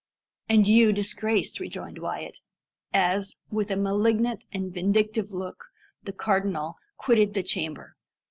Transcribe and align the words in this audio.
"And 0.49 0.65
you 0.67 0.93
disgraced," 0.93 1.59
rejoined 1.59 1.99
Wyat, 1.99 2.39
as, 2.91 3.35
with 3.51 3.69
a 3.69 3.75
malignant 3.77 4.45
and 4.51 4.73
vindictive 4.73 5.31
look, 5.31 5.65
the 6.01 6.11
cardinal 6.13 6.77
quitted 6.97 7.35
the 7.35 7.43
chamber. 7.43 7.95